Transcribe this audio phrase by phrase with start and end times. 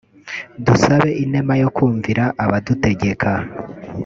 [0.65, 3.29] dusabe inema yo kumvira abadutegeka”